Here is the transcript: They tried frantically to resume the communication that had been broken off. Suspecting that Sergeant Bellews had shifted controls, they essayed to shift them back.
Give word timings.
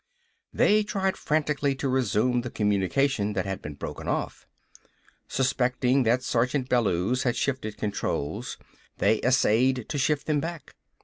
They 0.51 0.81
tried 0.81 1.15
frantically 1.15 1.75
to 1.75 1.87
resume 1.87 2.41
the 2.41 2.49
communication 2.49 3.33
that 3.33 3.45
had 3.45 3.61
been 3.61 3.75
broken 3.75 4.07
off. 4.07 4.47
Suspecting 5.27 6.01
that 6.01 6.23
Sergeant 6.23 6.69
Bellews 6.69 7.21
had 7.21 7.35
shifted 7.35 7.77
controls, 7.77 8.57
they 8.97 9.19
essayed 9.21 9.85
to 9.89 9.99
shift 9.99 10.25
them 10.25 10.39
back. 10.39 10.73